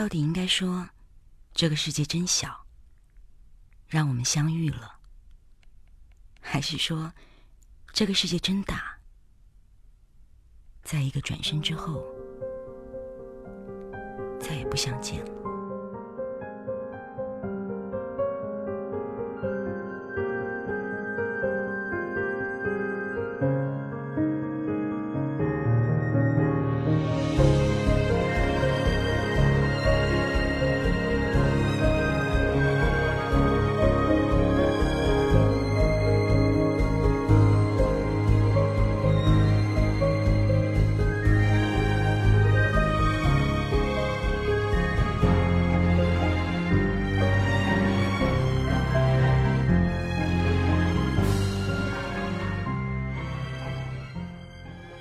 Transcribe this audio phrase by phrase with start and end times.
[0.00, 0.88] 到底应该说，
[1.52, 2.64] 这个世界真小，
[3.86, 4.94] 让我们相遇了，
[6.40, 7.12] 还是说，
[7.92, 8.98] 这个世界真大，
[10.82, 12.02] 在一个转身之后，
[14.40, 15.49] 再也不相见了？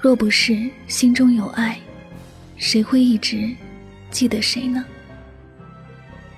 [0.02, 1.78] 若不是心中有爱，
[2.56, 3.54] 谁会一直
[4.10, 4.86] 记得谁呢？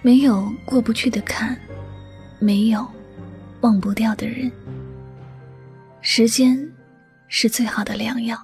[0.02, 1.56] 没有过不去的坎，
[2.40, 2.90] 没有
[3.62, 4.52] 忘不掉的人。
[6.02, 6.68] 时间
[7.28, 8.36] 是最好的良药。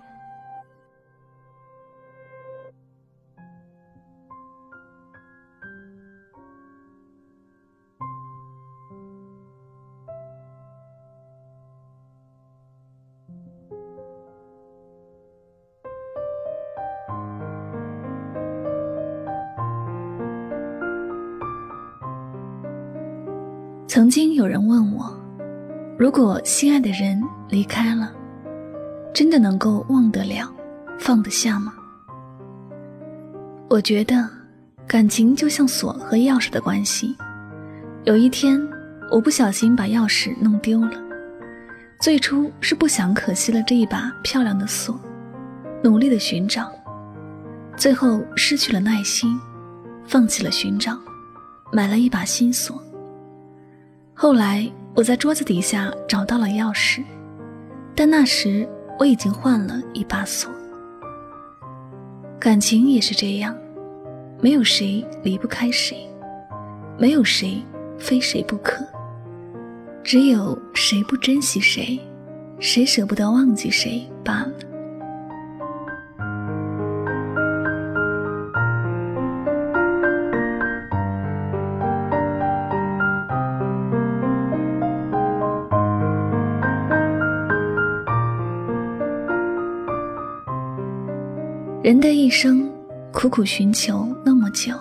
[23.98, 25.12] 曾经有人问我，
[25.98, 28.14] 如果心爱的人离开了，
[29.12, 30.54] 真的能够忘得了、
[31.00, 31.73] 放得下吗？
[33.67, 34.30] 我觉得，
[34.86, 37.17] 感情就像锁和钥匙的关系。
[38.04, 38.62] 有一天，
[39.09, 40.92] 我不小心把钥匙弄丢了，
[42.00, 44.95] 最初是不想可惜了这一把漂亮的锁，
[45.84, 46.72] 努力的寻找，
[47.76, 49.36] 最后失去了耐心，
[50.06, 50.95] 放弃了寻找，
[51.73, 52.80] 买了一把新锁。
[54.20, 57.04] 后来我在桌子底下找到了钥匙，
[57.95, 58.67] 但那时
[58.98, 60.50] 我已经换了一把锁。
[62.39, 63.56] 感情也是这样，
[64.42, 66.10] 没有谁离不开谁，
[66.98, 67.64] 没有谁
[68.00, 68.83] 非谁不可，
[70.04, 72.00] 只有谁不珍惜谁，
[72.60, 74.54] 谁舍不得忘记谁罢了。
[91.87, 92.70] 人的一生
[93.14, 94.73] 苦苦寻求那么久，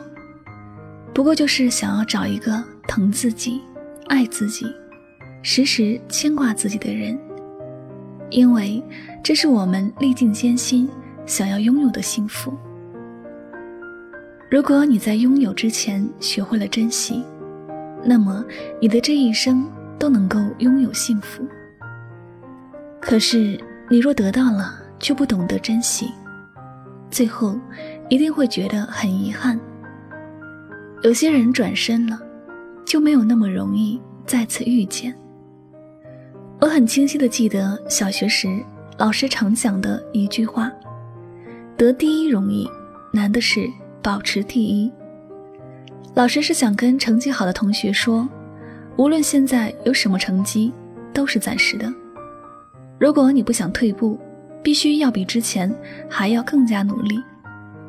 [1.15, 3.63] 不过就是想要找一个疼自己、
[4.09, 4.67] 爱自己、
[5.41, 7.17] 时时牵挂自己的人，
[8.29, 8.83] 因为
[9.23, 10.89] 这是我们历尽艰辛
[11.27, 12.53] 想要拥有的幸福。
[14.51, 17.25] 如果你在拥有之前学会了珍惜，
[18.03, 18.45] 那么
[18.81, 19.65] 你的这一生
[19.97, 21.47] 都能够拥有幸福。
[23.01, 23.57] 可是
[23.89, 26.11] 你若得到了却不懂得珍惜，
[27.11, 27.59] 最后，
[28.09, 29.59] 一定会觉得很遗憾。
[31.03, 32.21] 有些人转身了，
[32.85, 35.15] 就没有那么容易再次遇见。
[36.61, 38.63] 我很清晰的记得小学时
[38.99, 40.73] 老师常讲的一句话
[41.77, 42.69] ：“得第一容易，
[43.13, 43.69] 难的是
[44.03, 44.91] 保持第一。”
[46.15, 48.29] 老师是想跟成绩好的同学说，
[48.97, 50.73] 无论现在有什么成绩，
[51.13, 51.93] 都是暂时的。
[52.99, 54.19] 如果你不想退步。
[54.67, 55.73] 必须要比之前
[56.11, 57.23] 还要更加努力，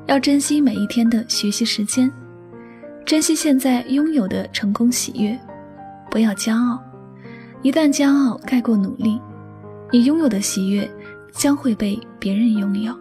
[0.06, 2.12] 要珍惜每一天的学习时间，
[3.04, 5.36] 珍惜现在拥有的成功喜悦，
[6.12, 6.80] 不要骄傲。
[7.64, 9.20] 一旦骄傲盖过努力，
[9.92, 10.88] 你拥有的喜悦
[11.32, 12.94] 将会被别人拥有。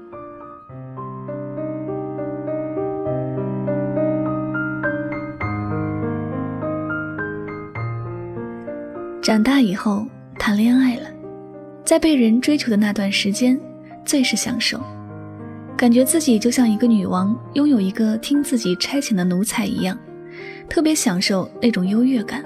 [9.21, 10.07] 长大以后
[10.39, 11.16] 谈恋爱了。
[11.87, 13.57] 在被人追求的那段时间，
[14.05, 14.81] 最是享受，
[15.77, 19.97] 感觉自己就像一个女王，拥有一个听自己差遣的奴才一样，
[20.69, 22.45] 特别享受那种优越感。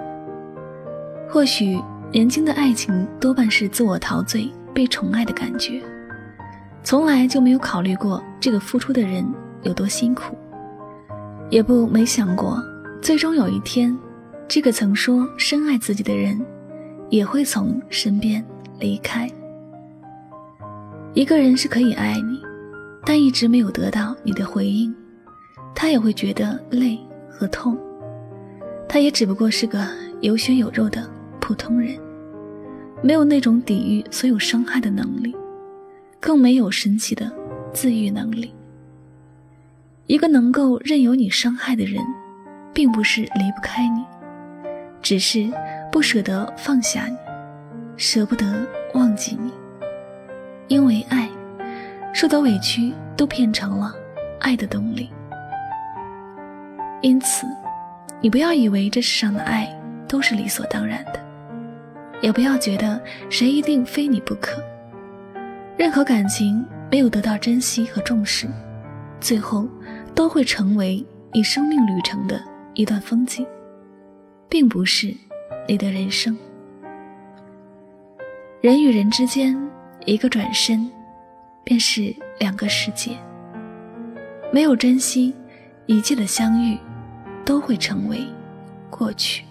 [1.27, 1.81] 或许
[2.13, 5.81] 年轻的爱情多半是自我陶醉、被宠爱的感觉，
[6.85, 9.27] 从来就没有考虑过这个付出的人
[9.63, 10.37] 有多辛苦，
[11.49, 12.63] 也不没想过，
[13.01, 13.97] 最终有一天，
[14.47, 16.39] 这个曾说深爱自己的人，
[17.09, 18.45] 也会从身边。
[18.81, 19.31] 离开
[21.13, 22.41] 一个人是可以爱你，
[23.05, 24.95] 但一直没有得到你的回应，
[25.75, 26.99] 他也会觉得累
[27.29, 27.79] 和痛。
[28.89, 29.87] 他也只不过是个
[30.21, 31.09] 有血有肉的
[31.41, 31.97] 普通人，
[33.03, 35.35] 没有那种抵御所有伤害的能力，
[36.19, 37.31] 更没有神奇的
[37.73, 38.53] 自愈能力。
[40.07, 42.03] 一个能够任由你伤害的人，
[42.73, 44.05] 并不是离不开你，
[45.03, 45.49] 只是
[45.91, 47.17] 不舍得放下你，
[48.03, 49.53] 舍不得忘记你。
[50.69, 51.29] 因为爱，
[52.15, 53.95] 受到委屈都变成了
[54.39, 55.11] 爱的动力。
[57.03, 57.47] 因此，
[58.23, 59.69] 你不要以为这世上的爱
[60.09, 61.21] 都是理所当然的，
[62.23, 62.99] 也不要觉得
[63.29, 64.63] 谁一定非你不可。
[65.77, 68.49] 任何感情没有得到珍惜和重视，
[69.21, 69.69] 最后
[70.15, 71.05] 都会成为
[71.35, 72.43] 你生命旅程的
[72.73, 73.47] 一段风景，
[74.49, 75.15] 并不是
[75.69, 76.35] 你的人生。
[78.61, 79.57] 人与人之间，
[80.05, 80.91] 一个转身，
[81.65, 83.13] 便是两个世界。
[84.53, 85.35] 没有珍惜，
[85.87, 86.79] 一切的相遇。
[87.43, 88.25] 都会成为
[88.89, 89.45] 过去。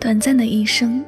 [0.00, 1.04] 短暂的一生，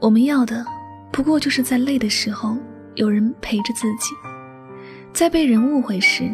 [0.00, 0.64] 我们要的
[1.12, 2.56] 不过就是在累的时候
[2.96, 4.12] 有人陪着自己，
[5.12, 6.28] 在被人误会时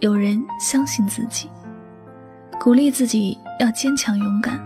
[0.00, 1.48] 有人相信自己，
[2.60, 4.60] 鼓励自己要坚强勇敢。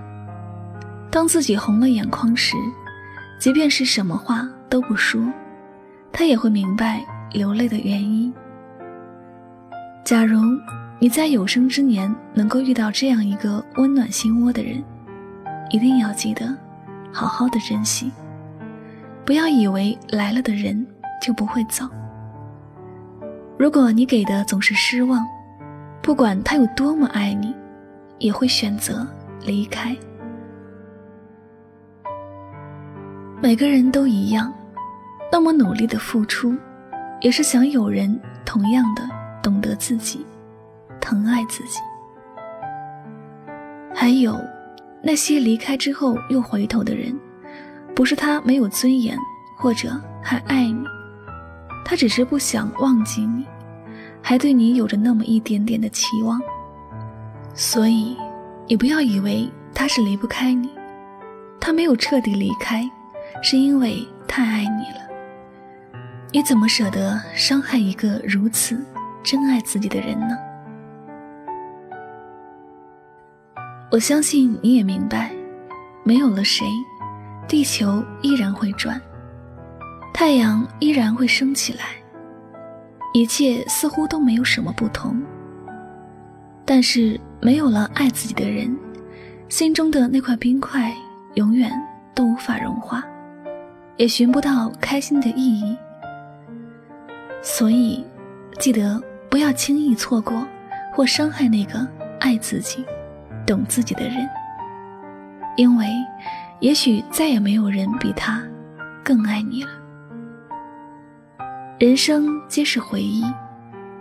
[1.11, 2.57] 当自己红了眼眶时，
[3.39, 5.23] 即便是什么话都不说。
[6.11, 8.33] 他也会明白流泪的原因。
[10.05, 10.41] 假如
[10.99, 14.83] 你在有生之年能够遇到这样一个温暖心窝的人，
[15.71, 16.55] 一定要记得
[17.11, 18.11] 好好的珍惜，
[19.25, 20.87] 不要以为来了的人
[21.21, 21.87] 就不会走。
[23.59, 25.25] 如果你给的总是失望，
[26.03, 27.55] 不管他有多么爱你，
[28.23, 29.07] 也会选择
[29.45, 29.95] 离开。
[33.43, 34.53] 每个人都一样。
[35.35, 36.55] 那么努力的付出，
[37.23, 39.03] 也是想有人同样的
[39.43, 40.27] 懂得自己，
[41.01, 41.81] 疼爱自己。
[43.95, 44.39] 还有
[45.03, 47.19] 那些离开之后又回头的人，
[47.95, 49.17] 不是他没有尊严，
[49.57, 50.85] 或者还爱你，
[51.83, 53.47] 他只是不想忘记你，
[54.21, 56.39] 还对你有着那么一点点的期望。
[57.55, 58.17] 所以，
[58.67, 60.71] 你不要以为他是离不开你，
[61.61, 62.83] 他没有彻底离开，
[63.43, 65.01] 是因为太爱你了。
[66.33, 68.83] 你怎么舍得伤害一个如此
[69.23, 70.37] 真爱自己的人呢？
[73.91, 75.31] 我相信你也明白，
[76.03, 76.65] 没有了谁，
[77.47, 78.99] 地球依然会转，
[80.15, 81.85] 太阳依然会升起来，
[83.13, 85.23] 一切似乎都没有什么不同。
[86.65, 88.73] 但是没有了爱自己的人，
[89.49, 90.95] 心中的那块冰块
[91.35, 91.73] 永远
[92.15, 93.03] 都无法融化，
[93.97, 95.77] 也寻不到开心的意义。
[97.43, 98.05] 所以，
[98.61, 100.47] 记得不要轻易错过
[100.95, 101.85] 或伤害那个
[102.21, 102.85] 爱自己、
[103.45, 104.29] 懂自己的人，
[105.57, 105.87] 因为
[106.61, 108.41] 也许再也没有人比他
[109.03, 109.71] 更爱你了。
[111.81, 113.25] 人生皆是回忆，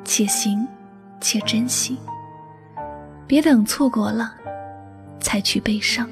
[0.03, 0.67] 且行
[1.19, 1.97] 且珍惜，
[3.31, 4.35] 别等错过了
[5.21, 6.05] 才去悲伤。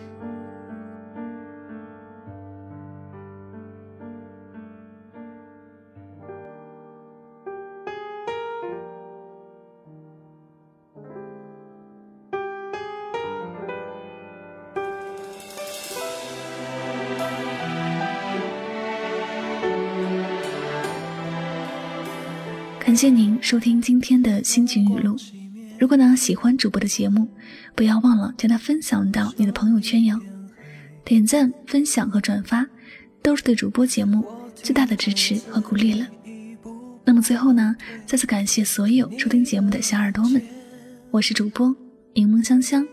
[22.79, 25.17] 感谢您收听今天的心情语录。
[25.79, 27.25] 如果呢喜欢主播的节目，
[27.73, 30.19] 不要忘了将它分享到你的朋友圈哟。
[31.05, 32.67] 点赞、分享和转发，
[33.23, 36.05] 都是对主播节目最大的支持和鼓励了。
[37.05, 40.41] 那么最后呢，再次感谢所有收听节目的小耳朵们，
[41.11, 41.73] 我是主播
[42.13, 42.85] 柠檬香香，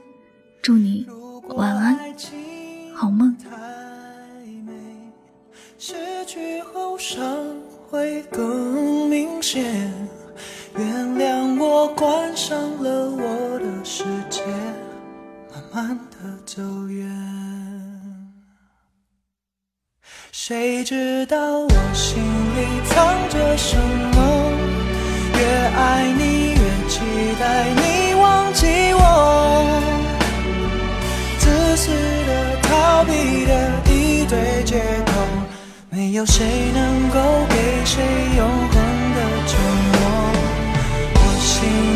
[0.63, 1.05] 祝你
[1.49, 1.99] 晚安，
[2.95, 3.37] 好梦。
[5.77, 5.93] 失
[6.25, 6.97] 去后
[7.91, 9.93] 会更明显。
[10.79, 14.43] 原谅我关上了我的世界，
[15.51, 17.11] 慢慢的走远。
[20.31, 24.53] 谁知道我心里藏着什么？
[25.39, 26.59] 越爱你越
[26.91, 27.01] 期
[27.41, 29.81] 待你忘记我，
[31.39, 35.13] 自私的逃避的一堆借口。
[35.89, 38.05] 没有谁能够给谁
[38.37, 38.66] 永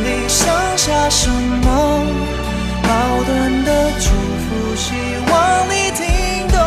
[0.03, 1.69] 里剩下什么？
[2.83, 2.89] 矛
[3.25, 4.09] 盾的祝
[4.43, 4.89] 福，希
[5.31, 5.33] 望
[5.69, 6.03] 你听
[6.49, 6.59] 懂。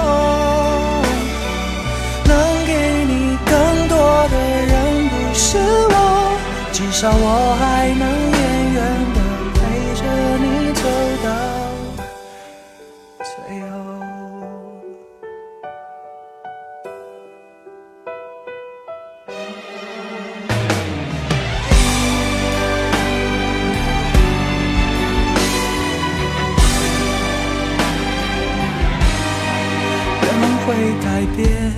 [2.26, 2.32] 能
[2.66, 2.72] 给
[3.06, 3.12] 你
[3.46, 3.52] 更
[3.90, 3.96] 多
[4.30, 4.36] 的
[4.72, 4.74] 人
[5.10, 5.58] 不是
[5.90, 5.94] 我，
[6.72, 7.28] 至少我
[7.60, 7.62] 还
[8.00, 8.06] 能
[30.84, 31.72] 会改变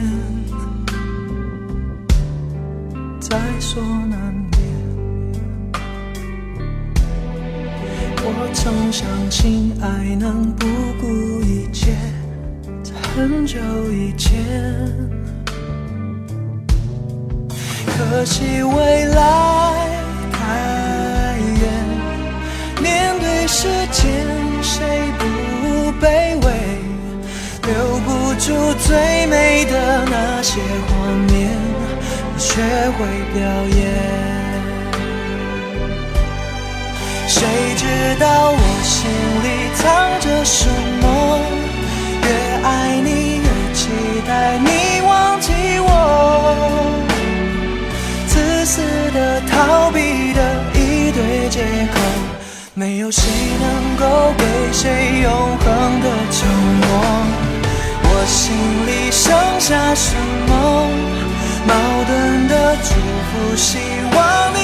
[3.19, 4.59] 在所难免。
[8.24, 10.65] 我曾相信爱能不
[11.00, 11.05] 顾
[11.43, 11.95] 一切
[12.81, 13.59] 在很久
[13.91, 14.41] 以前
[17.85, 19.88] 可惜未来
[20.31, 24.35] 太远面对世界
[28.38, 31.50] 住最美的那些画面，
[32.38, 32.62] 学
[32.98, 33.42] 会表
[33.75, 33.77] 演。
[37.27, 37.42] 谁
[37.77, 37.84] 知
[38.20, 39.10] 道我心
[39.44, 39.84] 里藏
[40.20, 40.70] 着什
[41.01, 41.06] 么？
[42.24, 42.27] 越
[42.63, 43.89] 爱你越期
[44.27, 45.89] 待你忘记我，
[48.27, 48.82] 自私
[49.13, 50.39] 的逃避的
[50.74, 51.63] 一堆借
[51.94, 51.96] 口，
[52.74, 53.24] 没有谁
[53.60, 56.48] 能够给谁永恒的承
[56.82, 57.04] 诺。
[58.45, 58.53] 心
[58.85, 60.15] 里剩下什
[60.47, 60.53] 么？
[61.67, 61.73] 矛
[62.05, 63.79] 盾的祝福，希
[64.15, 64.59] 望你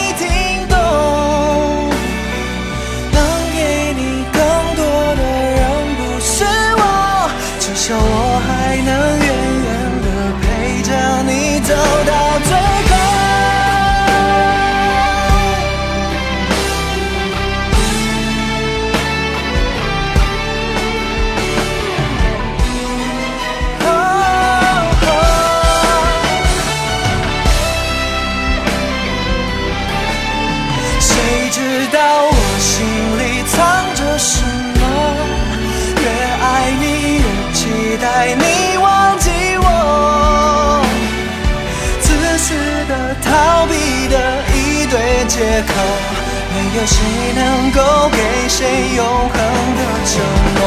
[46.74, 46.98] 有谁
[47.36, 47.80] 能够
[48.12, 49.36] 给谁永恒
[49.76, 50.12] 的承
[50.56, 50.62] 诺。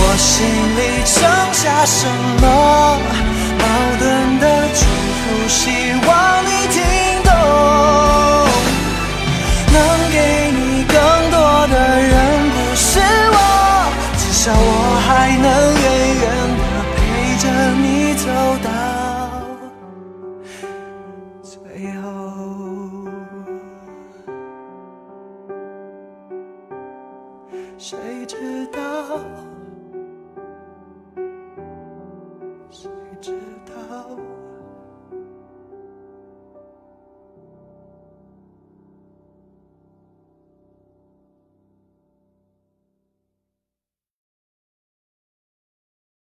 [0.00, 0.34] 我心
[0.76, 1.16] 里剩
[1.52, 2.08] 下什
[2.40, 2.44] 么？
[3.58, 3.62] 矛
[3.98, 4.80] 盾的祝
[5.18, 5.60] 福，希
[6.06, 6.08] 望
[6.44, 6.76] 你听
[7.22, 7.30] 懂。
[9.72, 9.76] 能
[10.10, 10.16] 给
[10.52, 10.96] 你更
[11.30, 11.36] 多
[11.68, 12.10] 的人
[12.50, 12.88] 不是
[13.30, 13.36] 我，
[14.16, 14.66] 至少我
[15.06, 15.46] 还能
[15.82, 15.86] 远
[16.22, 16.24] 远
[16.58, 16.62] 的
[16.96, 16.98] 陪
[17.42, 17.44] 着
[17.82, 18.24] 你走
[18.64, 18.66] 到
[21.42, 21.52] 最
[22.00, 22.06] 后。
[27.78, 29.20] 谁知道？